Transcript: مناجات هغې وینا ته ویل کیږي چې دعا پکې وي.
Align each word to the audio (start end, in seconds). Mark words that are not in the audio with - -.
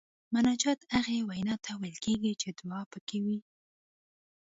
مناجات 0.33 0.79
هغې 0.95 1.19
وینا 1.29 1.55
ته 1.65 1.71
ویل 1.81 1.97
کیږي 2.05 2.33
چې 2.41 2.49
دعا 2.59 2.81
پکې 2.91 3.17
وي. 3.25 3.37